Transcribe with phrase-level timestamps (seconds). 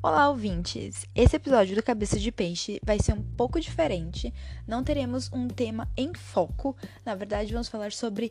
[0.00, 1.04] Olá, ouvintes!
[1.16, 4.32] Esse episódio do Cabeça de Peixe vai ser um pouco diferente.
[4.68, 6.76] Não teremos um tema em foco.
[7.04, 8.30] Na verdade, vamos falar sobre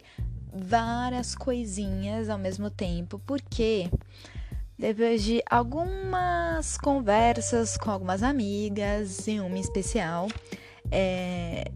[0.53, 3.89] várias coisinhas ao mesmo tempo, porque
[4.79, 10.29] depois de algumas conversas com algumas amigas, e uma especial,
[10.89, 11.71] é,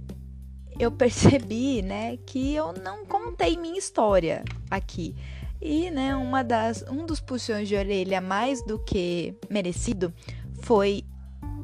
[0.79, 5.15] eu percebi, né, que eu não contei minha história aqui.
[5.59, 10.13] E, né, uma das, um dos puxões de orelha mais do que merecido
[10.61, 11.03] foi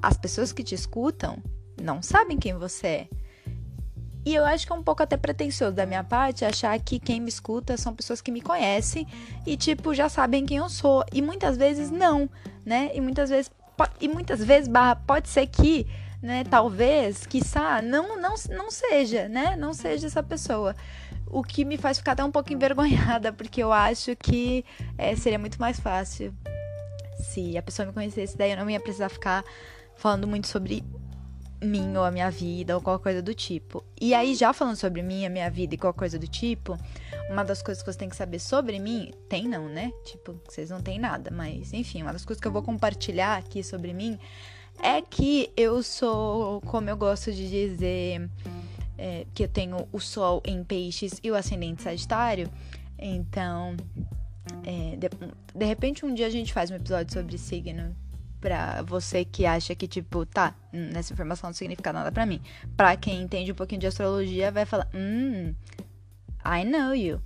[0.01, 1.41] as pessoas que te escutam
[1.81, 3.07] não sabem quem você é.
[4.25, 7.19] E eu acho que é um pouco até pretensioso da minha parte achar que quem
[7.19, 9.05] me escuta são pessoas que me conhecem
[9.45, 11.03] e, tipo, já sabem quem eu sou.
[11.11, 12.29] E muitas vezes não,
[12.65, 12.89] né?
[12.93, 13.51] E muitas vezes,
[13.99, 15.85] e muitas vezes barra, pode ser que,
[16.23, 19.57] né, talvez, quiçá, não, não, não seja, né?
[19.57, 20.73] Não seja essa pessoa
[21.27, 24.63] o que me faz ficar até um pouco envergonhada, porque eu acho que
[24.97, 26.33] é, seria muito mais fácil
[27.19, 29.43] se a pessoa me conhecesse, daí eu não ia precisar ficar
[29.95, 30.83] falando muito sobre
[31.61, 33.83] mim ou a minha vida ou qualquer coisa do tipo.
[33.99, 36.77] E aí, já falando sobre mim, a minha vida e qualquer coisa do tipo,
[37.29, 39.91] uma das coisas que você tem que saber sobre mim, tem não, né?
[40.05, 43.63] Tipo, vocês não têm nada, mas enfim, uma das coisas que eu vou compartilhar aqui
[43.63, 44.19] sobre mim
[44.81, 48.29] é que eu sou, como eu gosto de dizer,
[48.97, 52.49] é, que eu tenho o Sol em Peixes e o Ascendente Sagitário.
[52.97, 53.75] Então,
[54.65, 55.09] é, de,
[55.55, 57.95] de repente um dia a gente faz um episódio sobre signo
[58.43, 62.41] pra você que acha que, tipo, tá, nessa informação não significa nada pra mim.
[62.75, 65.55] Pra quem entende um pouquinho de astrologia, vai falar, hum,
[66.45, 67.21] I know you.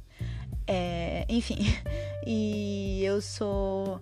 [0.68, 1.58] É, enfim,
[2.24, 4.00] e eu sou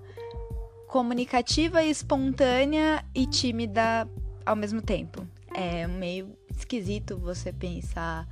[0.88, 4.08] comunicativa, espontânea e tímida
[4.45, 5.27] ao mesmo tempo.
[5.53, 8.27] É meio esquisito você pensar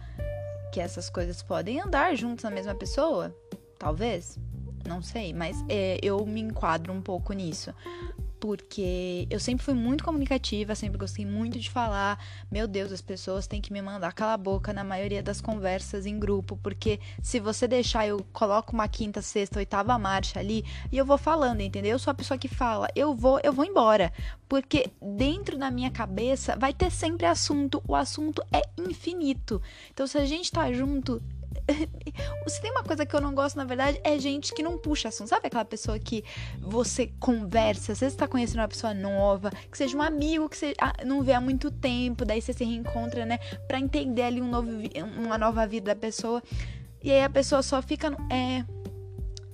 [0.71, 3.35] que essas coisas podem andar juntos na mesma pessoa.
[3.77, 4.39] Talvez.
[4.87, 7.73] Não sei, mas é, eu me enquadro um pouco nisso
[8.43, 12.21] porque eu sempre fui muito comunicativa, sempre gostei muito de falar.
[12.51, 16.05] Meu Deus, as pessoas têm que me mandar cala a boca na maioria das conversas
[16.05, 20.97] em grupo, porque se você deixar, eu coloco uma quinta, sexta, oitava marcha ali e
[20.97, 21.93] eu vou falando, entendeu?
[21.93, 24.11] Eu sou a pessoa que fala, eu vou, eu vou embora,
[24.49, 29.61] porque dentro da minha cabeça vai ter sempre assunto, o assunto é infinito.
[29.93, 31.23] Então se a gente tá junto,
[32.47, 35.09] Se tem uma coisa que eu não gosto, na verdade, é gente que não puxa
[35.09, 35.29] assunto.
[35.29, 36.23] Sabe aquela pessoa que
[36.59, 40.73] você conversa, às vezes tá conhecendo uma pessoa nova, que seja um amigo que você
[40.79, 43.39] ah, não vê há muito tempo, daí você se reencontra, né?
[43.67, 44.69] Pra entender ali um novo,
[45.17, 46.41] uma nova vida da pessoa.
[47.01, 48.15] E aí a pessoa só fica.
[48.29, 48.63] É.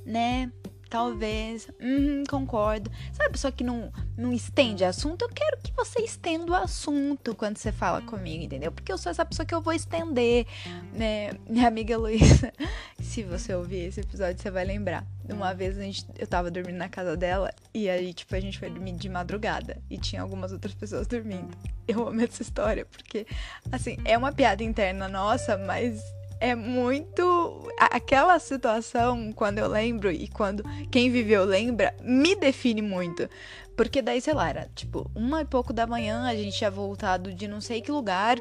[0.05, 0.51] Né?
[0.89, 1.67] Talvez.
[1.79, 2.89] Uhum, concordo.
[3.13, 5.21] Sabe a pessoa que não, não estende assunto?
[5.21, 8.71] Eu quero que você estenda o assunto quando você fala comigo, entendeu?
[8.71, 10.47] Porque eu sou essa pessoa que eu vou estender.
[10.91, 11.31] Né?
[11.47, 12.51] Minha amiga Luísa,
[12.99, 15.05] se você ouvir esse episódio, você vai lembrar.
[15.31, 18.57] Uma vez a gente, eu tava dormindo na casa dela e aí, tipo, a gente
[18.57, 21.55] foi dormir de madrugada e tinha algumas outras pessoas dormindo.
[21.87, 23.27] Eu amo essa história porque,
[23.71, 26.01] assim, é uma piada interna nossa, mas
[26.39, 27.71] é muito.
[27.77, 33.29] Aquela situação, quando eu lembro e quando quem viveu lembra, me define muito.
[33.75, 37.33] Porque daí, sei lá, era tipo uma e pouco da manhã, a gente tinha voltado
[37.33, 38.37] de não sei que lugar.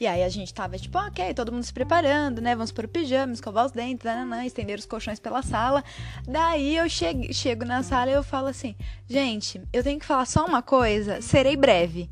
[0.00, 2.54] E aí a gente tava tipo, ok, todo mundo se preparando, né?
[2.54, 5.82] Vamos para o pijama, escovar os dentes, nananã, estender os colchões pela sala.
[6.26, 8.74] Daí eu chego, chego na sala e eu falo assim,
[9.08, 12.08] gente, eu tenho que falar só uma coisa, serei breve.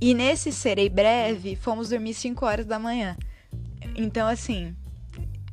[0.00, 3.16] E nesse serei breve, fomos dormir 5 horas da manhã.
[3.96, 4.76] Então, assim,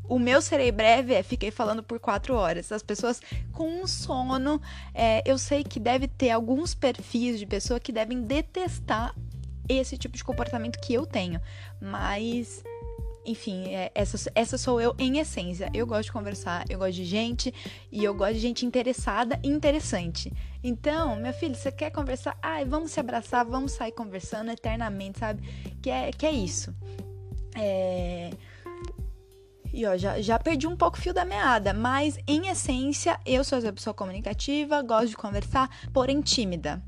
[0.07, 2.71] o meu serei breve é fiquei falando por quatro horas.
[2.71, 3.21] As pessoas
[3.53, 4.61] com sono,
[4.93, 9.15] é, eu sei que deve ter alguns perfis de pessoa que devem detestar
[9.67, 11.39] esse tipo de comportamento que eu tenho.
[11.81, 12.61] Mas,
[13.25, 15.69] enfim, é, essa, essa sou eu em essência.
[15.73, 17.53] Eu gosto de conversar, eu gosto de gente
[17.89, 20.33] e eu gosto de gente interessada e interessante.
[20.61, 22.37] Então, meu filho, você quer conversar?
[22.41, 25.41] Ai, vamos se abraçar, vamos sair conversando eternamente, sabe?
[25.81, 26.75] Que é, que é isso.
[27.55, 28.31] É...
[29.73, 33.43] E ó, já, já perdi um pouco o fio da meada, mas em essência eu
[33.43, 36.81] sou uma pessoa comunicativa, gosto de conversar, porém tímida.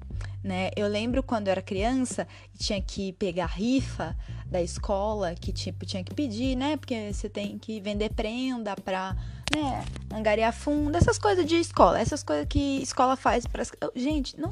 [0.43, 0.69] Né?
[0.75, 5.83] Eu lembro quando eu era criança e tinha que pegar rifa da escola, que tipo
[5.87, 6.77] tinha que pedir, né?
[6.77, 9.15] Porque você tem que vender prenda pra,
[9.51, 13.63] né, angariar fundo, essas coisas de escola, essas coisas que escola faz para
[13.95, 14.51] gente, não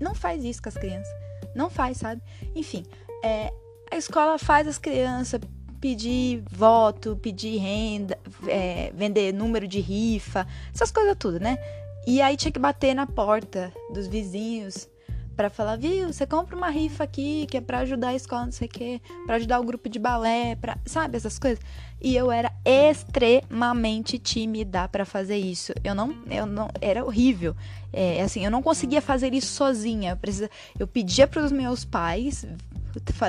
[0.00, 1.12] não faz isso com as crianças.
[1.54, 2.22] Não faz, sabe?
[2.54, 2.84] Enfim,
[3.22, 3.52] é,
[3.90, 5.40] a escola faz as crianças
[5.80, 11.58] pedir voto, pedir renda, é, vender número de rifa, essas coisas tudo, né?
[12.06, 14.88] E aí tinha que bater na porta dos vizinhos
[15.36, 18.52] para falar, viu, você compra uma rifa aqui que é para ajudar a escola, não
[18.52, 21.64] sei o quê, para ajudar o grupo de balé, para, sabe essas coisas.
[21.98, 25.72] E eu era extremamente tímida para fazer isso.
[25.82, 27.56] Eu não, eu não, era horrível.
[27.90, 30.12] É, assim, eu não conseguia fazer isso sozinha.
[30.12, 32.46] Eu, precisa, eu pedia para os meus pais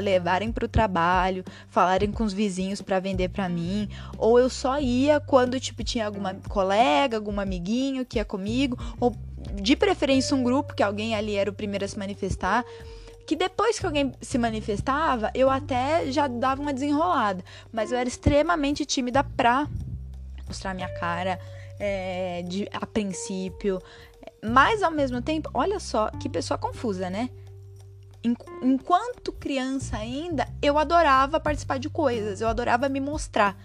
[0.01, 4.79] levarem para o trabalho, falarem com os vizinhos para vender para mim, ou eu só
[4.79, 9.15] ia quando tipo tinha alguma colega, algum amiguinho que ia comigo, ou
[9.55, 12.63] de preferência um grupo que alguém ali era o primeiro a se manifestar
[13.25, 17.41] que depois que alguém se manifestava, eu até já dava uma desenrolada.
[17.71, 19.67] Mas eu era extremamente tímida pra
[20.47, 21.39] mostrar minha cara
[21.79, 23.81] é, de, a princípio.
[24.43, 27.29] Mas ao mesmo tempo, olha só que pessoa confusa, né?
[28.23, 33.57] Enquanto criança ainda, eu adorava participar de coisas, eu adorava me mostrar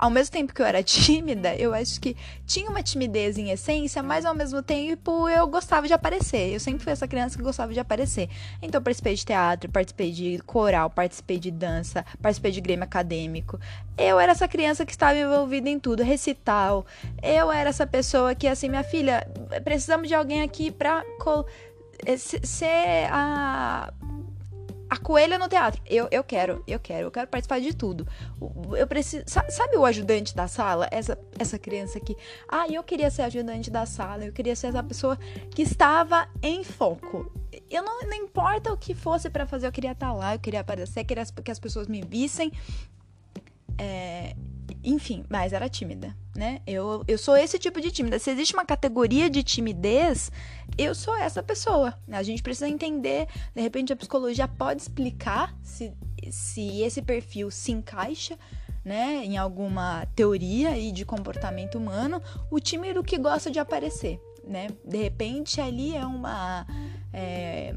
[0.00, 2.16] ao mesmo tempo que eu era tímida, eu acho que
[2.46, 6.54] tinha uma timidez em essência, mas ao mesmo tempo eu gostava de aparecer.
[6.54, 8.30] Eu sempre fui essa criança que gostava de aparecer.
[8.62, 13.60] Então participei de teatro, participei de coral, participei de dança, participei de grêmio acadêmico.
[13.98, 16.86] Eu era essa criança que estava envolvida em tudo, recital.
[17.22, 19.28] Eu era essa pessoa que assim, minha filha,
[19.62, 21.04] precisamos de alguém aqui para
[22.06, 23.92] eh, ser a
[24.90, 25.80] a coelha no teatro.
[25.86, 28.06] Eu, eu quero, eu quero, eu quero participar de tudo.
[28.76, 29.22] Eu preciso.
[29.26, 30.88] Sabe o ajudante da sala?
[30.90, 32.16] Essa, essa criança aqui.
[32.48, 35.16] Ah, eu queria ser ajudante da sala, eu queria ser essa pessoa
[35.54, 37.32] que estava em foco.
[37.70, 40.60] Eu não, não importa o que fosse para fazer, eu queria estar lá, eu queria
[40.60, 42.50] aparecer, eu queria que as pessoas me vissem.
[43.78, 44.34] É,
[44.82, 46.60] enfim, mas era tímida, né?
[46.66, 48.18] Eu, eu sou esse tipo de tímida.
[48.18, 50.32] Se existe uma categoria de timidez,
[50.78, 51.94] eu sou essa pessoa.
[52.10, 55.92] A gente precisa entender, de repente a psicologia pode explicar se,
[56.30, 58.38] se esse perfil se encaixa,
[58.82, 64.68] né, em alguma teoria e de comportamento humano, o tímido que gosta de aparecer, né?
[64.82, 66.66] De repente ali é uma
[67.12, 67.74] é,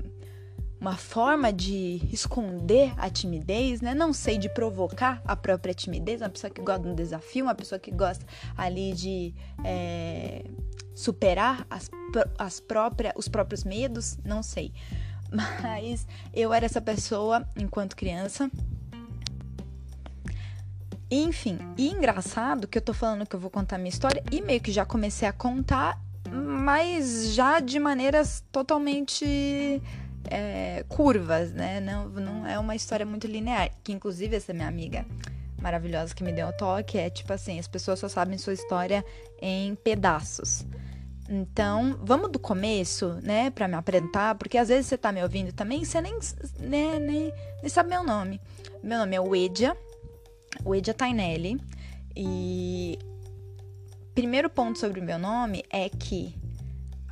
[0.83, 3.95] uma forma de esconder a timidez, né?
[3.95, 7.55] Não sei, de provocar a própria timidez, uma pessoa que gosta de um desafio, uma
[7.55, 8.25] pessoa que gosta
[8.57, 9.33] ali de
[9.63, 10.43] é,
[10.93, 11.89] superar as,
[12.37, 14.73] as próprias, os próprios medos, não sei.
[15.63, 18.51] Mas eu era essa pessoa enquanto criança.
[21.09, 24.59] Enfim, e engraçado que eu tô falando que eu vou contar minha história e meio
[24.59, 25.97] que já comecei a contar,
[26.29, 29.81] mas já de maneiras totalmente
[30.29, 31.79] é, curvas, né?
[31.79, 33.69] Não, não é uma história muito linear.
[33.83, 35.05] Que inclusive essa minha amiga
[35.61, 39.03] maravilhosa que me deu o toque é tipo assim, as pessoas só sabem sua história
[39.41, 40.65] em pedaços.
[41.29, 45.53] Então, vamos do começo, né, para me apresentar, porque às vezes você tá me ouvindo
[45.53, 46.13] também você nem,
[46.59, 48.41] né, nem, nem sabe meu nome.
[48.83, 49.75] Meu nome é Wedia,
[50.65, 51.59] Wedia Tainelli,
[52.13, 52.99] e
[54.13, 56.35] primeiro ponto sobre o meu nome é que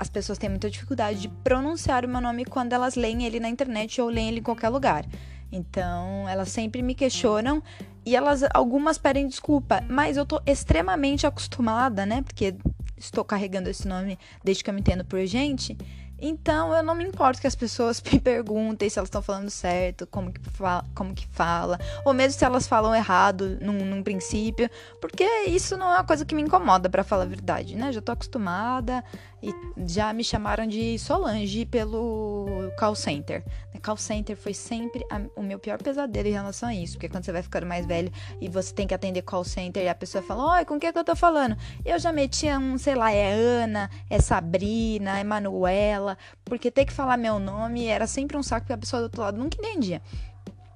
[0.01, 3.47] as pessoas têm muita dificuldade de pronunciar o meu nome quando elas leem ele na
[3.47, 5.05] internet ou leem ele em qualquer lugar.
[5.51, 7.61] Então, elas sempre me questionam
[8.03, 12.23] e elas algumas pedem desculpa, mas eu tô extremamente acostumada, né?
[12.23, 12.55] Porque
[12.97, 15.77] estou carregando esse nome desde que eu me entendo por gente.
[16.21, 20.05] Então eu não me importo que as pessoas me perguntem se elas estão falando certo,
[20.05, 24.69] como que, fala, como que fala, ou mesmo se elas falam errado num, num princípio,
[25.01, 27.91] porque isso não é uma coisa que me incomoda, para falar a verdade, né?
[27.91, 29.03] Já tô acostumada
[29.41, 29.53] e
[29.87, 33.43] já me chamaram de Solange pelo call center.
[33.81, 37.25] Call center foi sempre a, o meu pior pesadelo em relação a isso, porque quando
[37.25, 40.23] você vai ficando mais velho e você tem que atender call center e a pessoa
[40.23, 41.57] fala, oi, com que, é que eu tô falando?
[41.83, 46.15] Eu já metia um, sei lá, é Ana, é Sabrina, é Manuela,
[46.45, 49.21] porque ter que falar meu nome era sempre um saco que a pessoa do outro
[49.21, 50.01] lado nunca entendia.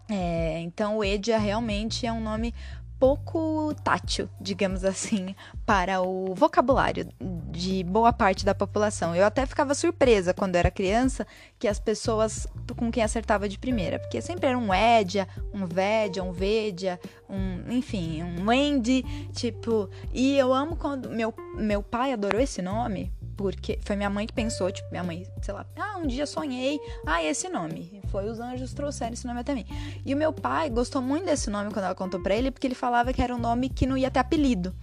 [0.09, 2.53] É, então o Edia realmente é um nome
[2.99, 5.35] pouco tátil, digamos assim,
[5.65, 7.07] para o vocabulário
[7.51, 9.15] de boa parte da população.
[9.15, 11.25] Eu até ficava surpresa quando era criança
[11.59, 16.23] que as pessoas com quem acertava de primeira, porque sempre era um Edia, um Védia,
[16.23, 16.99] um Vedia,
[17.29, 23.13] um, enfim, um Wendy, tipo, e eu amo quando meu meu pai adorou esse nome
[23.35, 26.79] porque foi minha mãe que pensou, tipo, minha mãe, sei lá, ah, um dia sonhei,
[27.05, 28.01] ah, esse nome.
[28.15, 29.65] Foi os anjos trouxeram esse nome até mim.
[30.05, 32.73] E o meu pai gostou muito desse nome quando ela contou pra ele, porque ele
[32.73, 34.73] falava que era um nome que não ia ter apelido.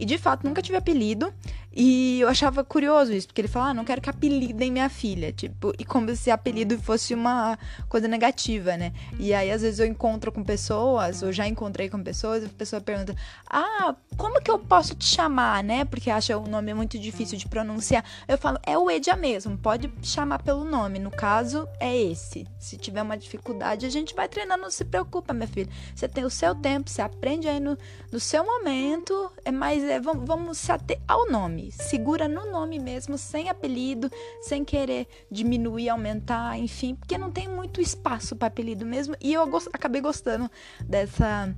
[0.00, 1.30] E de fato, nunca tive apelido.
[1.72, 5.32] E eu achava curioso isso, porque ele falava, ah, não quero que apelidem minha filha.
[5.32, 7.56] Tipo, e como se apelido fosse uma
[7.88, 8.92] coisa negativa, né?
[9.18, 12.48] E aí, às vezes, eu encontro com pessoas, ou já encontrei com pessoas, e a
[12.48, 13.14] pessoa pergunta,
[13.48, 15.84] ah, como que eu posso te chamar, né?
[15.84, 18.04] Porque acha o nome muito difícil de pronunciar.
[18.26, 20.98] Eu falo, é o Edia mesmo, pode chamar pelo nome.
[20.98, 22.48] No caso, é esse.
[22.58, 25.70] Se tiver uma dificuldade, a gente vai treinando, não se preocupa, minha filha.
[25.94, 27.78] Você tem o seu tempo, você aprende aí no,
[28.10, 31.72] no seu momento, é mais, é, vamos, vamos se ater ao nome.
[31.72, 37.80] Segura no nome mesmo, sem apelido, sem querer diminuir, aumentar, enfim, porque não tem muito
[37.80, 39.16] espaço para apelido mesmo.
[39.20, 41.54] E eu gost acabei gostando dessa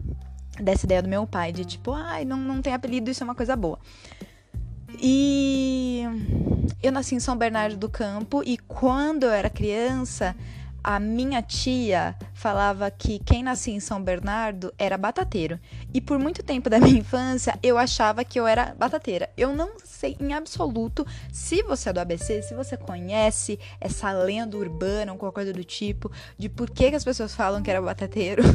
[0.60, 3.34] dessa ideia do meu pai de tipo, ai, não, não tem apelido, isso é uma
[3.34, 3.78] coisa boa.
[5.00, 6.04] E
[6.82, 10.36] eu nasci em São Bernardo do Campo e quando eu era criança,
[10.82, 15.58] a minha tia falava que quem nascia em São Bernardo era batateiro.
[15.94, 19.30] E por muito tempo da minha infância, eu achava que eu era batateira.
[19.36, 24.56] Eu não sei em absoluto se você é do ABC, se você conhece essa lenda
[24.56, 27.80] urbana ou qualquer coisa do tipo, de por que, que as pessoas falam que era
[27.80, 28.42] batateiro.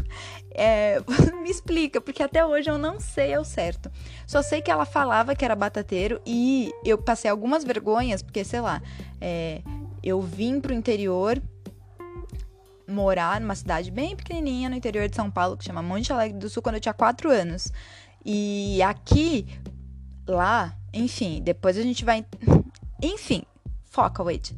[0.60, 1.00] É,
[1.44, 3.92] me explica, porque até hoje eu não sei ao certo.
[4.26, 8.60] Só sei que ela falava que era batateiro e eu passei algumas vergonhas, porque sei
[8.60, 8.82] lá,
[9.22, 9.62] é,
[10.02, 11.40] eu vim pro interior
[12.88, 16.50] morar numa cidade bem pequenininha no interior de São Paulo, que chama Monte Alegre do
[16.50, 17.72] Sul, quando eu tinha 4 anos.
[18.26, 19.48] E aqui,
[20.28, 22.26] lá, enfim, depois a gente vai.
[23.02, 23.44] Enfim,
[23.86, 24.56] foca, wait.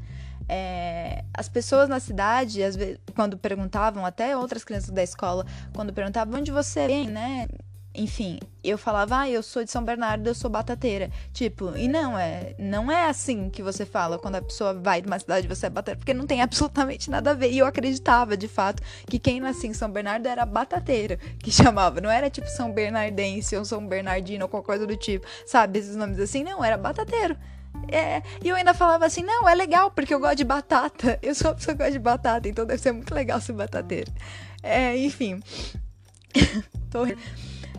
[0.48, 5.46] É, as pessoas na cidade, vezes, quando perguntavam, até outras crianças da escola,
[5.76, 7.48] quando perguntavam onde você vem, né?
[8.00, 11.12] Enfim, eu falava, ah, eu sou de São Bernardo, eu sou batateira.
[11.34, 15.08] Tipo, e não, é, não é assim que você fala quando a pessoa vai de
[15.08, 17.52] uma cidade você é batateira, porque não tem absolutamente nada a ver.
[17.52, 22.00] E eu acreditava, de fato, que quem nascia em São Bernardo era batateira, que chamava.
[22.00, 25.80] Não era tipo São Bernardense ou São Bernardino ou qualquer coisa do tipo, sabe?
[25.80, 27.36] Esses nomes assim, não, era batateiro.
[27.92, 31.20] É, e eu ainda falava assim, não, é legal, porque eu gosto de batata.
[31.22, 34.12] Eu sou uma pessoa que gosta de batata, então deve ser muito legal ser batateiro.
[34.64, 35.42] É, enfim.
[36.90, 37.06] Tô...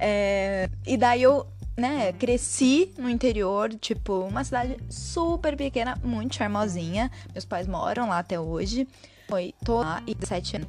[0.01, 7.11] É, e daí eu, né, cresci no interior, tipo, uma cidade super pequena, muito charmosinha.
[7.33, 8.89] Meus pais moram lá até hoje.
[9.29, 10.69] Foi, tô lá e 17 anos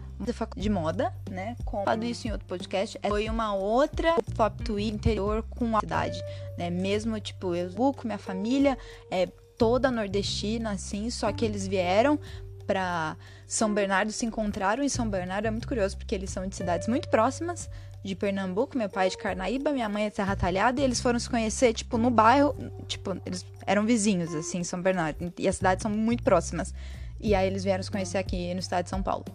[0.56, 1.56] de moda, né?
[1.66, 3.00] Com falado isso em outro podcast.
[3.08, 6.22] Foi uma outra pop tweet interior com a cidade,
[6.60, 6.70] né?
[6.70, 8.78] Mesmo, tipo, eu com minha família
[9.10, 9.26] é
[9.58, 12.20] toda nordestina, assim, só que eles vieram
[12.68, 15.48] para São Bernardo, se encontraram em São Bernardo.
[15.48, 17.68] É muito curioso porque eles são de cidades muito próximas,
[18.04, 21.00] de Pernambuco, meu pai é de Carnaíba, minha mãe é de Serra Talhada, e eles
[21.00, 22.56] foram se conhecer, tipo, no bairro,
[22.88, 26.74] tipo, eles eram vizinhos, assim, em São Bernardo, e as cidades são muito próximas.
[27.20, 29.26] E aí eles vieram se conhecer aqui no estado de São Paulo.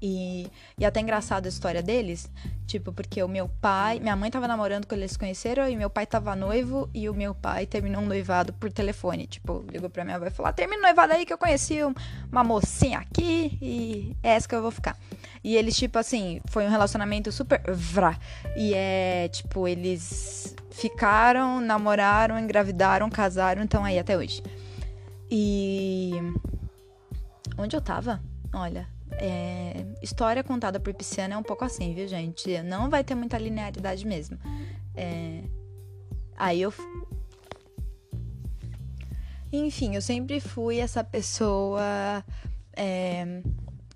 [0.00, 2.30] E, e até engraçado a história deles,
[2.66, 5.88] tipo, porque o meu pai, minha mãe tava namorando quando eles se conheceram e meu
[5.88, 9.26] pai tava noivo e o meu pai terminou um noivado por telefone.
[9.26, 11.78] Tipo, ligou pra minha avó e falou: ah, termina noivado aí que eu conheci
[12.30, 14.98] uma mocinha aqui e é essa que eu vou ficar.
[15.46, 18.18] E eles, tipo assim, foi um relacionamento super vrá.
[18.56, 24.42] E é, tipo, eles ficaram, namoraram, engravidaram, casaram, então aí até hoje.
[25.30, 26.14] E.
[27.56, 28.20] Onde eu tava?
[28.52, 32.60] Olha, é, história contada por pisciana é um pouco assim, viu, gente?
[32.62, 34.36] Não vai ter muita linearidade mesmo.
[34.96, 35.44] É,
[36.36, 36.74] aí eu.
[39.52, 42.24] Enfim, eu sempre fui essa pessoa
[42.76, 43.42] é,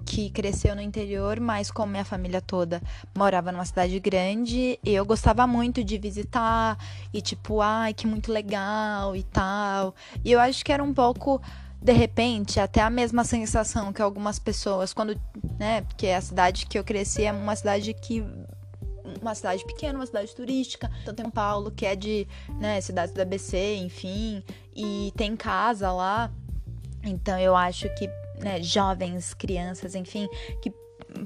[0.05, 2.83] que cresceu no interior, mas como minha família toda
[3.17, 6.79] morava numa cidade grande, eu gostava muito de visitar
[7.13, 9.95] e tipo, ai, que muito legal e tal.
[10.25, 11.41] E eu acho que era um pouco
[11.83, 15.19] de repente, até a mesma sensação que algumas pessoas, quando,
[15.59, 18.23] né, porque a cidade que eu cresci é uma cidade que
[19.21, 20.91] uma cidade pequena, uma cidade turística.
[21.03, 22.29] Então tem Paulo, que é de,
[22.59, 24.43] né, cidades do ABC, enfim,
[24.75, 26.31] e tem casa lá.
[27.03, 28.09] Então eu acho que,
[28.43, 30.29] né, jovens, crianças, enfim,
[30.63, 30.73] que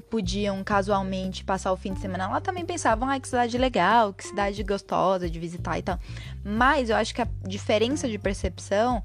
[0.09, 4.23] podiam casualmente passar o fim de semana lá também pensavam, ai, que cidade legal, que
[4.23, 5.99] cidade gostosa de visitar e tal.
[6.43, 9.03] Mas eu acho que a diferença de percepção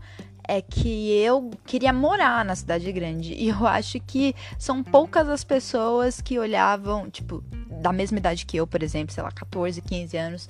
[0.48, 3.34] é que eu queria morar na cidade grande.
[3.34, 7.44] E eu acho que são poucas as pessoas que olhavam, tipo,
[7.80, 10.48] da mesma idade que eu, por exemplo, sei lá, 14, 15 anos,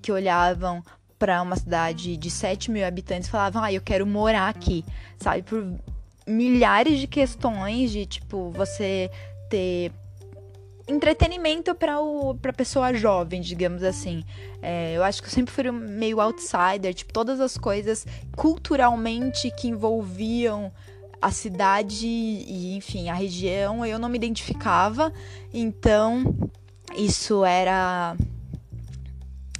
[0.00, 0.82] que olhavam
[1.18, 4.84] para uma cidade de 7 mil habitantes falavam, ah, eu quero morar aqui,
[5.18, 5.42] sabe?
[5.42, 5.78] Por
[6.26, 9.10] milhares de questões de, tipo, você
[9.48, 9.92] ter
[10.86, 14.24] entretenimento para o para pessoa jovem, digamos assim.
[14.60, 19.68] É, eu acho que eu sempre fui meio outsider, tipo todas as coisas culturalmente que
[19.68, 20.72] envolviam
[21.20, 25.12] a cidade e enfim a região eu não me identificava,
[25.54, 26.36] então
[26.96, 28.16] isso era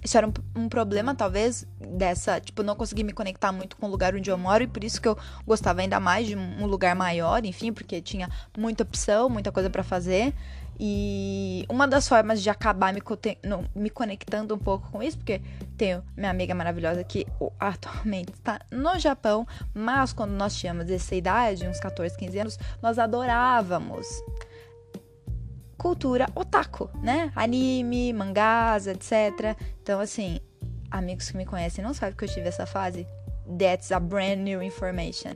[0.02, 3.90] isso era um, um, problema, talvez, dessa, tipo, não conseguir me conectar muito com o
[3.90, 5.16] lugar onde eu moro, e por isso que eu
[5.46, 9.82] gostava ainda mais de um lugar maior, enfim, porque tinha muita opção, muita coisa para
[9.82, 10.34] fazer.
[10.80, 13.00] E uma das formas de acabar me,
[13.74, 15.40] me conectando um pouco com isso, porque
[15.76, 17.24] tenho minha amiga maravilhosa que
[17.60, 22.98] atualmente está no Japão, mas quando nós tínhamos essa idade, uns 14, 15 anos, nós
[22.98, 24.06] adorávamos
[25.82, 27.32] cultura otaku, né?
[27.34, 29.56] Anime, mangás, etc.
[29.82, 30.38] Então, assim,
[30.88, 33.04] amigos que me conhecem não sabem que eu tive essa fase
[33.58, 35.34] that's a brand new information.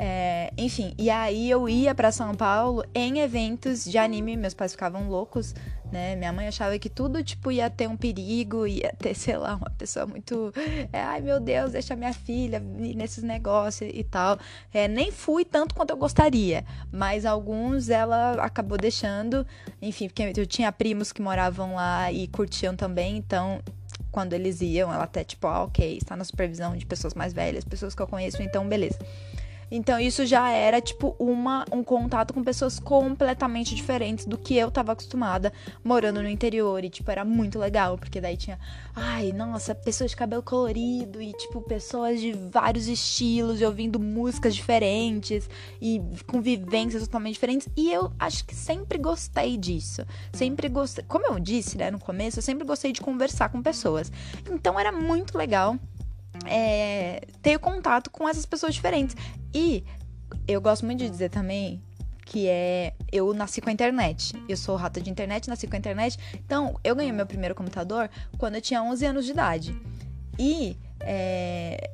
[0.00, 4.70] É, enfim, e aí eu ia para São Paulo em eventos de anime, meus pais
[4.70, 5.56] ficavam loucos,
[5.90, 6.14] né?
[6.14, 9.70] Minha mãe achava que tudo, tipo, ia ter um perigo, ia ter, sei lá, uma
[9.70, 10.52] pessoa muito.
[10.92, 14.38] É, Ai, meu Deus, deixa minha filha nesses negócios e tal.
[14.72, 19.44] É, nem fui tanto quanto eu gostaria, mas alguns ela acabou deixando,
[19.82, 23.60] enfim, porque eu tinha primos que moravam lá e curtiam também, então
[24.12, 27.64] quando eles iam, ela até, tipo, ah, ok, está na supervisão de pessoas mais velhas,
[27.64, 28.98] pessoas que eu conheço, então beleza.
[29.70, 34.70] Então isso já era tipo uma um contato com pessoas completamente diferentes do que eu
[34.70, 35.52] tava acostumada
[35.84, 38.58] morando no interior e tipo era muito legal, porque daí tinha,
[38.94, 44.54] ai, nossa, pessoas de cabelo colorido e tipo pessoas de vários estilos e ouvindo músicas
[44.54, 45.48] diferentes
[45.80, 50.04] e com vivências totalmente diferentes, e eu acho que sempre gostei disso.
[50.32, 54.10] Sempre gostei, como eu disse, né, no começo, eu sempre gostei de conversar com pessoas.
[54.50, 55.76] Então era muito legal
[56.46, 59.16] é, ter contato com essas pessoas diferentes.
[59.54, 59.84] E
[60.46, 61.82] eu gosto muito de dizer também
[62.24, 64.34] que é eu nasci com a internet.
[64.48, 66.18] Eu sou rata de internet, nasci com a internet.
[66.34, 69.80] Então, eu ganhei meu primeiro computador quando eu tinha 11 anos de idade.
[70.38, 71.90] E é,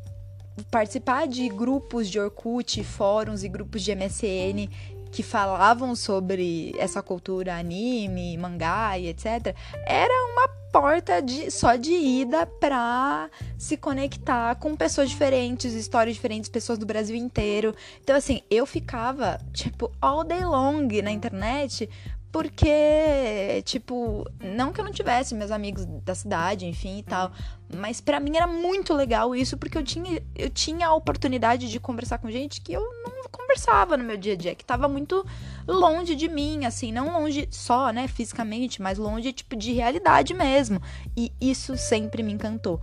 [0.71, 4.69] participar de grupos de Orkut, fóruns e grupos de MSN
[5.15, 9.55] que falavam sobre essa cultura anime, mangá e etc,
[9.87, 16.51] era uma porta de, só de ida pra se conectar com pessoas diferentes, histórias diferentes,
[16.51, 17.77] pessoas do Brasil inteiro.
[18.03, 21.89] Então, assim, eu ficava, tipo, all day long na internet
[22.35, 27.31] porque, tipo, não que eu não tivesse meus amigos da cidade, enfim e tal,
[27.73, 31.79] mas para mim era muito legal isso porque eu tinha, eu tinha a oportunidade de
[31.79, 35.25] conversar com gente que eu não conversava no meu dia a dia, que tava muito
[35.65, 40.83] longe de mim, assim, não longe só, né, fisicamente, mas longe, tipo, de realidade mesmo.
[41.17, 42.81] E isso sempre me encantou.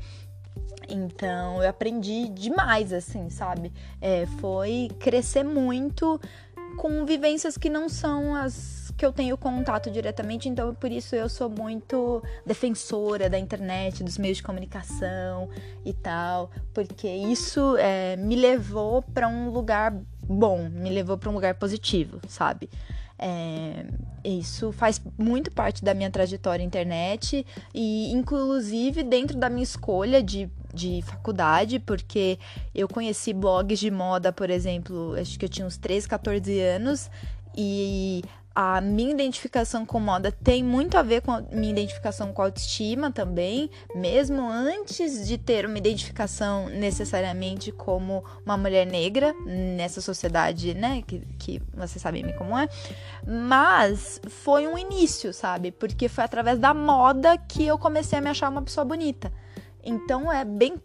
[0.87, 3.71] Então, eu aprendi demais, assim, sabe?
[3.99, 6.19] É, foi crescer muito
[6.77, 11.27] com vivências que não são as que eu tenho contato diretamente, então por isso eu
[11.27, 15.49] sou muito defensora da internet, dos meios de comunicação
[15.83, 21.33] e tal, porque isso é, me levou para um lugar bom, me levou para um
[21.33, 22.69] lugar positivo, sabe?
[23.23, 23.85] É,
[24.23, 30.49] isso faz muito parte da minha trajetória internet e, inclusive, dentro da minha escolha de,
[30.73, 32.39] de faculdade, porque
[32.73, 37.11] eu conheci blogs de moda, por exemplo, acho que eu tinha uns 13, 14 anos
[37.55, 42.41] e a minha identificação com moda tem muito a ver com a minha identificação com
[42.41, 50.73] autoestima também, mesmo antes de ter uma identificação necessariamente como uma mulher negra nessa sociedade,
[50.73, 52.67] né, que, que vocês sabem bem como é.
[53.25, 55.71] Mas foi um início, sabe?
[55.71, 59.31] Porque foi através da moda que eu comecei a me achar uma pessoa bonita.
[59.83, 60.75] Então é bem.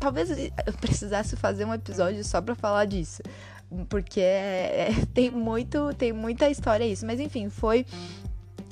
[0.00, 3.22] Talvez eu precisasse fazer um episódio só para falar disso
[3.88, 7.04] porque é, é, tem muito, tem muita história isso.
[7.06, 7.86] Mas enfim, foi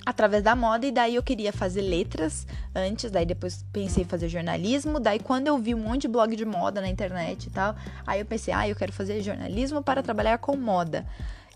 [0.04, 4.28] através da moda e daí eu queria fazer letras antes, daí depois pensei em fazer
[4.28, 7.74] jornalismo, daí quando eu vi um monte de blog de moda na internet e tal,
[8.07, 11.07] aí eu pensei, ah, eu quero fazer jornalismo para trabalhar com moda.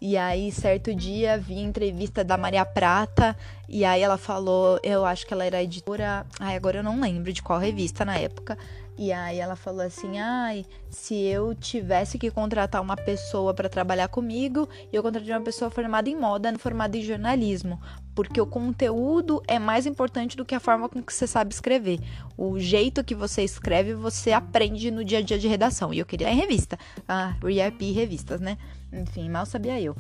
[0.00, 3.36] E aí, certo dia, vi entrevista da Maria Prata,
[3.68, 7.32] e aí ela falou, eu acho que ela era editora, ai, agora eu não lembro
[7.32, 8.56] de qual revista na época,
[8.98, 14.08] e aí ela falou assim: "Ai, se eu tivesse que contratar uma pessoa para trabalhar
[14.08, 17.80] comigo, eu contrataria uma pessoa formada em moda, formada em jornalismo,
[18.14, 22.00] porque o conteúdo é mais importante do que a forma com que você sabe escrever.
[22.36, 25.94] O jeito que você escreve, você aprende no dia a dia de redação.
[25.94, 26.76] E eu queria em revista,
[27.08, 28.58] ah, REAP revistas, né?
[28.92, 29.94] Enfim, mal sabia eu.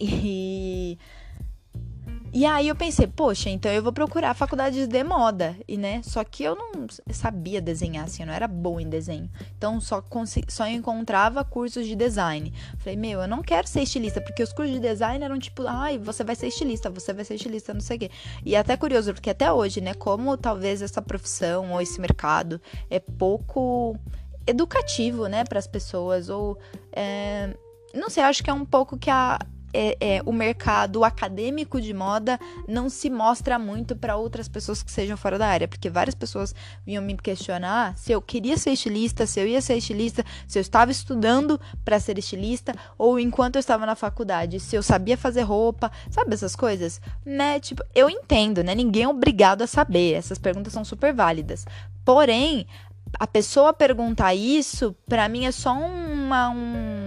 [0.00, 0.96] E
[2.32, 6.02] e aí eu pensei, poxa, então eu vou procurar faculdades de moda, e né?
[6.02, 9.30] Só que eu não sabia desenhar assim, eu não era boa em desenho.
[9.56, 10.02] Então só
[10.48, 12.52] só encontrava cursos de design.
[12.78, 15.98] Falei, meu, eu não quero ser estilista, porque os cursos de design eram tipo, ai,
[15.98, 18.10] você vai ser estilista, você vai ser estilista, não sei o quê.
[18.44, 22.60] E até curioso, porque até hoje, né, como talvez essa profissão ou esse mercado
[22.90, 23.96] é pouco
[24.46, 26.58] educativo, né, para as pessoas ou
[26.92, 27.54] é,
[27.94, 29.38] não sei, acho que é um pouco que a
[29.78, 34.90] é, é, o mercado acadêmico de moda não se mostra muito para outras pessoas que
[34.90, 36.52] sejam fora da área, porque várias pessoas
[36.84, 40.60] vinham me questionar se eu queria ser estilista, se eu ia ser estilista, se eu
[40.60, 45.42] estava estudando para ser estilista ou enquanto eu estava na faculdade, se eu sabia fazer
[45.42, 47.00] roupa, sabe essas coisas?
[47.24, 47.60] Né?
[47.60, 48.74] Tipo, eu entendo, né?
[48.74, 51.64] Ninguém é obrigado a saber, essas perguntas são super válidas.
[52.04, 52.66] Porém,
[53.18, 56.97] a pessoa perguntar isso, para mim é só uma, um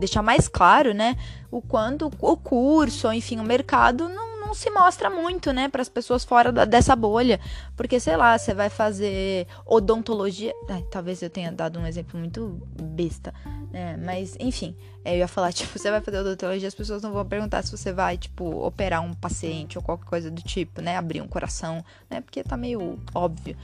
[0.00, 1.16] deixar mais claro, né,
[1.50, 5.88] o quanto o curso, enfim, o mercado não, não se mostra muito, né, para as
[5.88, 7.38] pessoas fora da, dessa bolha.
[7.76, 10.52] Porque, sei lá, você vai fazer odontologia.
[10.68, 13.32] Ai, talvez eu tenha dado um exemplo muito besta,
[13.70, 13.96] né?
[13.96, 17.62] Mas, enfim, eu ia falar, tipo, você vai fazer odontologia, as pessoas não vão perguntar
[17.62, 20.96] se você vai, tipo, operar um paciente ou qualquer coisa do tipo, né?
[20.96, 22.20] Abrir um coração, né?
[22.20, 23.56] Porque tá meio óbvio.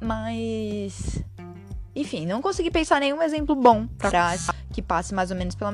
[0.00, 1.22] Mas.
[1.94, 4.34] Enfim, não consegui pensar nenhum exemplo bom pra
[4.72, 5.72] que passe mais ou menos pela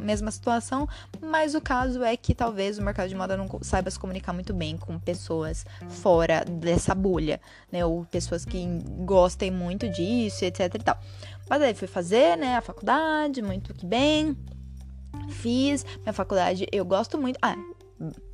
[0.00, 0.88] mesma situação,
[1.20, 4.54] mas o caso é que talvez o mercado de moda não saiba se comunicar muito
[4.54, 7.84] bem com pessoas fora dessa bolha, né?
[7.84, 8.66] Ou pessoas que
[9.04, 10.98] gostem muito disso, etc e tal.
[11.48, 14.36] Mas aí fui fazer, né, a faculdade, muito que bem.
[15.30, 17.38] Fiz minha faculdade, eu gosto muito.
[17.42, 17.56] Ah,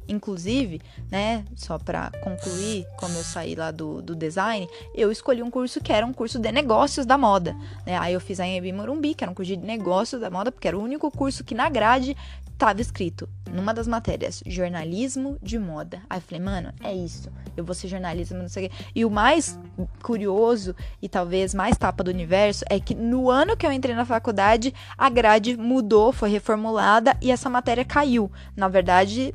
[0.09, 5.51] Inclusive, né, só para concluir, como eu saí lá do, do design, eu escolhi um
[5.51, 7.57] curso que era um curso de negócios da moda.
[7.87, 7.97] Né?
[7.99, 10.69] Aí eu fiz a Embi Morumbi, que era um curso de negócios da moda, porque
[10.69, 12.17] era o único curso que na grade
[12.55, 16.01] estava escrito, numa das matérias, jornalismo de moda.
[16.09, 17.31] Aí eu falei, mano, é isso.
[17.57, 18.77] Eu vou ser jornalismo, não sei o quê.
[18.95, 19.59] E o mais
[20.03, 24.05] curioso e talvez mais tapa do universo é que no ano que eu entrei na
[24.05, 28.31] faculdade, a grade mudou, foi reformulada e essa matéria caiu.
[28.57, 29.35] Na verdade,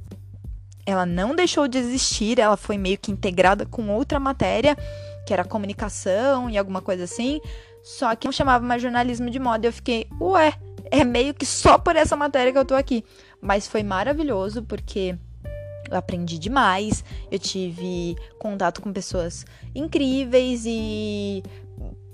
[0.89, 4.75] ela não deixou de existir, ela foi meio que integrada com outra matéria,
[5.25, 7.39] que era comunicação e alguma coisa assim,
[7.83, 9.67] só que não chamava mais jornalismo de moda.
[9.67, 10.53] Eu fiquei, ué,
[10.89, 13.05] é meio que só por essa matéria que eu tô aqui.
[13.39, 15.15] Mas foi maravilhoso porque
[15.89, 21.43] eu aprendi demais, eu tive contato com pessoas incríveis e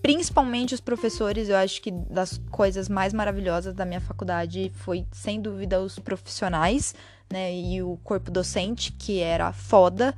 [0.01, 5.41] principalmente os professores, eu acho que das coisas mais maravilhosas da minha faculdade foi sem
[5.41, 6.93] dúvida os profissionais
[7.31, 7.55] né?
[7.55, 10.15] E o corpo docente, que era foda.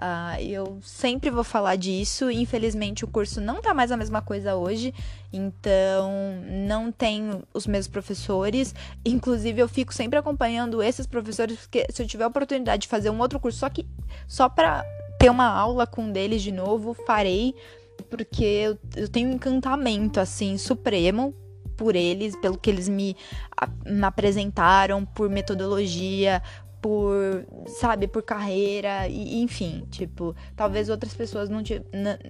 [0.00, 2.30] Uh, eu sempre vou falar disso.
[2.30, 4.94] Infelizmente, o curso não tá mais a mesma coisa hoje,
[5.30, 6.10] então
[6.66, 8.74] não tem os mesmos professores.
[9.04, 13.10] Inclusive, eu fico sempre acompanhando esses professores, porque se eu tiver a oportunidade de fazer
[13.10, 13.86] um outro curso, só que
[14.26, 14.84] só para
[15.18, 17.54] ter uma aula com deles de novo, farei,
[18.08, 21.34] porque eu, eu tenho um encantamento assim supremo
[21.80, 23.16] por eles, pelo que eles me,
[23.86, 26.42] me apresentaram, por metodologia,
[26.78, 27.46] por,
[27.80, 31.62] sabe, por carreira, e, enfim, tipo, talvez outras pessoas não,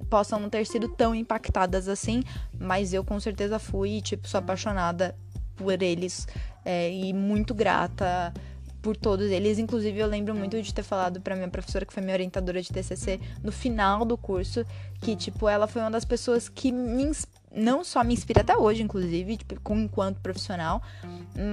[0.08, 2.22] possam não ter sido tão impactadas assim,
[2.60, 5.16] mas eu com certeza fui, tipo, sou apaixonada
[5.56, 6.28] por eles
[6.64, 8.32] é, e muito grata
[8.80, 9.58] por todos eles.
[9.58, 12.68] Inclusive, eu lembro muito de ter falado para minha professora, que foi minha orientadora de
[12.68, 14.64] TCC, no final do curso,
[15.00, 18.56] que, tipo, ela foi uma das pessoas que me inspirou não só me inspira até
[18.56, 20.82] hoje, inclusive, tipo, com, enquanto profissional,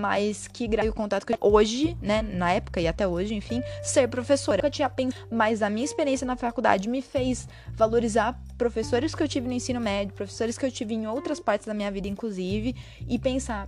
[0.02, 4.08] mas que graças o contato que hoje, né, na época e até hoje, enfim, ser
[4.08, 4.66] professora.
[4.66, 9.28] Eu tinha pensado, mas a minha experiência na faculdade me fez valorizar professores que eu
[9.28, 12.76] tive no ensino médio, professores que eu tive em outras partes da minha vida, inclusive,
[13.08, 13.68] e pensar,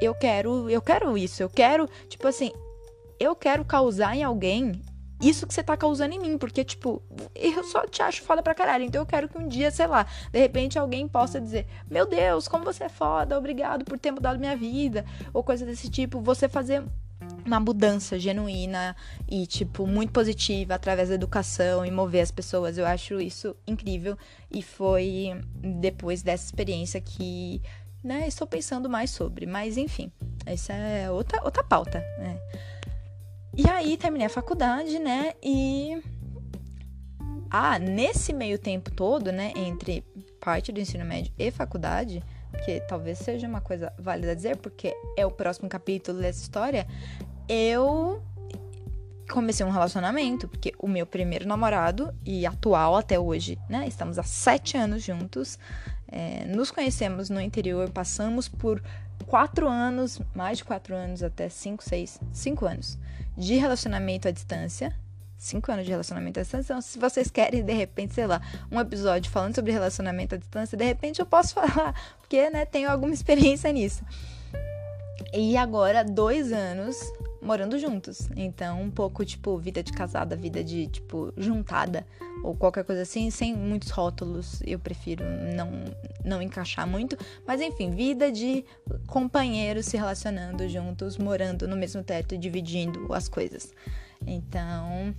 [0.00, 2.50] eu quero, eu quero isso, eu quero, tipo assim,
[3.20, 4.80] eu quero causar em alguém
[5.20, 7.02] isso que você tá causando em mim, porque, tipo,
[7.34, 8.84] eu só te acho foda pra caralho.
[8.84, 12.46] Então eu quero que um dia, sei lá, de repente alguém possa dizer: Meu Deus,
[12.46, 16.20] como você é foda, obrigado por ter mudado minha vida, ou coisa desse tipo.
[16.20, 16.84] Você fazer
[17.44, 18.94] uma mudança genuína
[19.28, 22.78] e, tipo, muito positiva através da educação e mover as pessoas.
[22.78, 24.16] Eu acho isso incrível.
[24.50, 27.60] E foi depois dessa experiência que,
[28.04, 29.46] né, estou pensando mais sobre.
[29.46, 30.12] Mas, enfim,
[30.46, 32.38] essa é outra, outra pauta, né?
[33.58, 35.32] E aí terminei a faculdade, né?
[35.42, 36.00] E
[37.50, 40.04] ah, nesse meio tempo todo, né, entre
[40.40, 42.22] parte do ensino médio e faculdade,
[42.64, 46.86] que talvez seja uma coisa válida dizer, porque é o próximo capítulo dessa história,
[47.48, 48.22] eu
[49.28, 53.88] comecei um relacionamento, porque o meu primeiro namorado, e atual até hoje, né?
[53.88, 55.58] Estamos há sete anos juntos.
[56.06, 58.80] É, nos conhecemos no interior, passamos por
[59.26, 62.96] quatro anos, mais de quatro anos, até cinco, seis, cinco anos
[63.38, 64.92] de relacionamento à distância.
[65.38, 66.72] Cinco anos de relacionamento à distância.
[66.72, 70.76] Então, se vocês querem, de repente, sei lá, um episódio falando sobre relacionamento à distância,
[70.76, 74.04] de repente eu posso falar, porque, né, tenho alguma experiência nisso.
[75.32, 76.96] E agora, dois anos
[77.40, 78.28] morando juntos.
[78.36, 82.06] Então, um pouco, tipo, vida de casada, vida de, tipo, juntada.
[82.42, 84.60] Ou qualquer coisa assim, sem muitos rótulos.
[84.66, 85.24] Eu prefiro
[85.54, 85.70] não,
[86.24, 87.16] não encaixar muito.
[87.46, 88.64] Mas, enfim, vida de
[89.06, 93.72] companheiros se relacionando juntos, morando no mesmo teto e dividindo as coisas.
[94.26, 95.14] Então.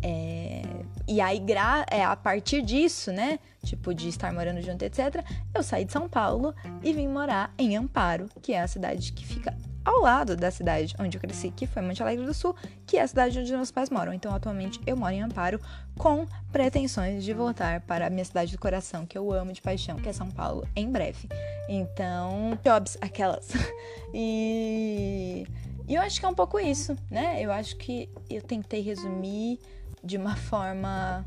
[0.00, 0.62] É,
[1.08, 1.42] e aí,
[1.90, 3.38] é, a partir disso, né?
[3.64, 7.76] Tipo, de estar morando junto, etc., eu saí de São Paulo e vim morar em
[7.76, 9.56] Amparo, que é a cidade que fica
[9.88, 12.54] ao lado da cidade onde eu cresci, que foi Monte Alegre do Sul,
[12.86, 14.12] que é a cidade onde meus pais moram.
[14.12, 15.58] Então, atualmente, eu moro em Amparo
[15.96, 19.96] com pretensões de voltar para a minha cidade do coração, que eu amo de paixão,
[19.96, 21.26] que é São Paulo, em breve.
[21.68, 23.48] Então, jobs, aquelas.
[24.12, 25.46] e.
[25.88, 27.42] E eu acho que é um pouco isso, né?
[27.42, 29.58] Eu acho que eu tentei resumir
[30.04, 31.24] de uma forma.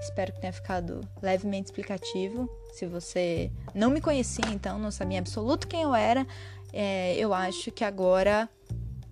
[0.00, 2.48] Espero que tenha ficado levemente explicativo.
[2.72, 6.26] Se você não me conhecia, então, não sabia absoluto quem eu era,
[6.72, 8.48] é, eu acho que agora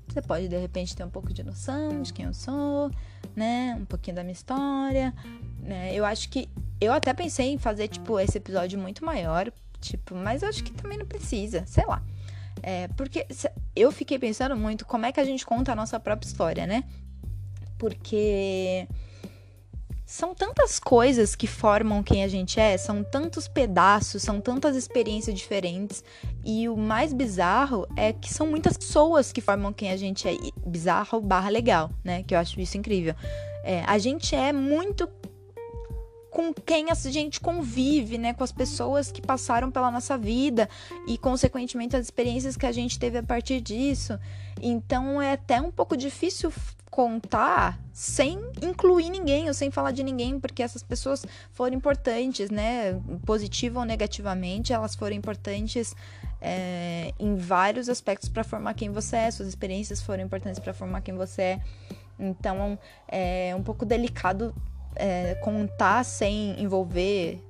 [0.09, 2.91] você pode de repente ter um pouco de noção de quem eu sou,
[3.37, 3.77] né?
[3.81, 5.15] Um pouquinho da minha história.
[5.61, 5.95] Né?
[5.95, 6.49] Eu acho que.
[6.81, 9.53] Eu até pensei em fazer, tipo, esse episódio muito maior.
[9.81, 12.03] Tipo, mas eu acho que também não precisa, sei lá.
[12.63, 13.27] É, porque
[13.77, 16.85] eu fiquei pensando muito como é que a gente conta a nossa própria história, né?
[17.79, 18.89] Porque
[20.09, 25.39] são tantas coisas que formam quem a gente é, são tantos pedaços, são tantas experiências
[25.39, 26.03] diferentes.
[26.43, 30.35] E o mais bizarro é que são muitas pessoas que formam quem a gente é.
[30.67, 32.23] Bizarro barra legal, né?
[32.23, 33.15] Que eu acho isso incrível.
[33.63, 35.07] É, a gente é muito
[36.31, 40.69] com quem a gente convive, né, com as pessoas que passaram pela nossa vida
[41.07, 44.19] e consequentemente as experiências que a gente teve a partir disso.
[44.61, 46.53] Então é até um pouco difícil
[46.91, 53.01] contar sem incluir ninguém ou sem falar de ninguém, porque essas pessoas foram importantes, né?
[53.25, 55.95] Positiva ou negativamente, elas foram importantes
[56.41, 61.01] é, em vários aspectos para formar quem você é, suas experiências foram importantes para formar
[61.01, 61.61] quem você é.
[62.19, 64.53] Então é um pouco delicado
[64.97, 67.43] é, contar sem envolver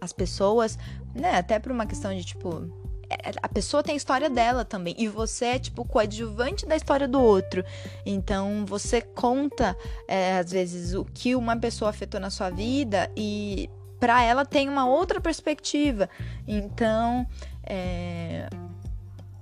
[0.00, 0.78] as pessoas,
[1.14, 1.36] né?
[1.36, 2.70] Até por uma questão de tipo.
[3.08, 4.94] É, a pessoa tem a história dela também.
[4.98, 7.64] E você é, tipo, coadjuvante da história do outro.
[8.04, 9.76] Então, você conta,
[10.08, 14.68] é, às vezes, o que uma pessoa afetou na sua vida e para ela tem
[14.68, 16.08] uma outra perspectiva.
[16.46, 17.26] Então,
[17.62, 18.48] é,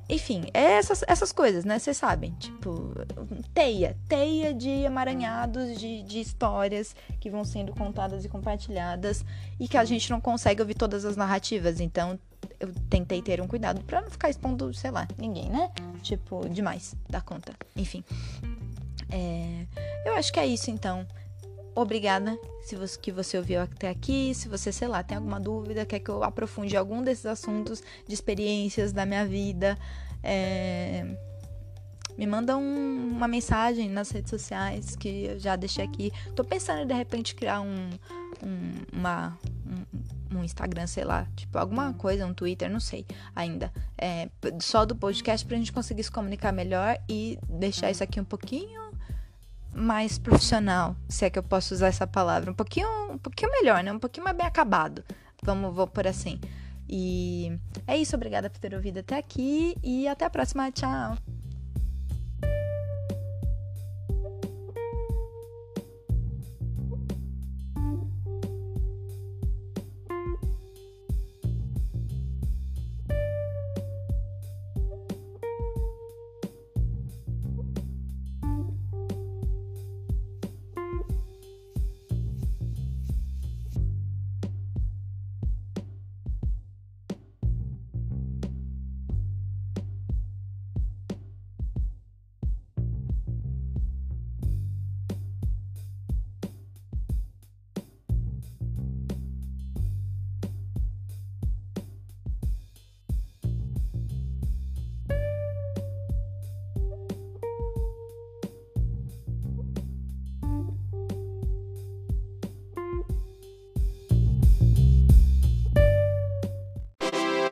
[0.08, 1.78] enfim, é essas, essas coisas, né?
[1.78, 2.32] Vocês sabem.
[2.38, 2.92] Tipo,
[3.54, 3.96] teia.
[4.08, 9.24] Teia de emaranhados de, de histórias que vão sendo contadas e compartilhadas
[9.58, 11.80] e que a gente não consegue ouvir todas as narrativas.
[11.80, 12.18] Então,
[12.60, 15.70] eu tentei ter um cuidado para não ficar expondo, sei lá, ninguém, né?
[16.02, 17.52] Tipo, demais da conta.
[17.74, 18.04] Enfim.
[19.10, 19.66] É,
[20.04, 21.06] eu acho que é isso, então
[21.74, 24.34] obrigada se você, que você ouviu até aqui.
[24.34, 28.14] Se você, sei lá, tem alguma dúvida, quer que eu aprofunde algum desses assuntos de
[28.14, 29.78] experiências da minha vida,
[30.22, 31.06] é,
[32.16, 36.12] me manda um, uma mensagem nas redes sociais que eu já deixei aqui.
[36.34, 37.90] Tô pensando em de repente criar um,
[38.42, 43.72] um uma, um, um, Instagram, sei lá, tipo alguma coisa, um Twitter, não sei ainda.
[43.98, 44.28] É,
[44.60, 48.83] só do podcast pra gente conseguir se comunicar melhor e deixar isso aqui um pouquinho
[49.74, 53.82] mais profissional, se é que eu posso usar essa palavra, um pouquinho, um pouquinho melhor,
[53.82, 53.92] né?
[53.92, 55.04] Um pouquinho mais bem acabado.
[55.42, 56.40] Vamos, vou por assim.
[56.88, 61.16] E é isso, obrigada por ter ouvido até aqui e até a próxima, tchau.